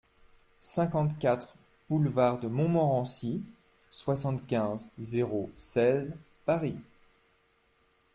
cinquante-quatre 0.59 1.55
bD 1.87 2.39
DE 2.41 2.47
MONTMORENCY, 2.47 3.45
soixante-quinze, 3.91 4.87
zéro 4.97 5.51
seize, 5.55 6.17
Paris 6.43 6.79